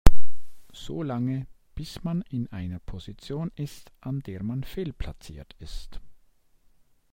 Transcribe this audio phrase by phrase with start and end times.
[0.73, 1.45] So lange,
[1.75, 6.01] bis man in einer Position ist, an der man fehlplatziert ist.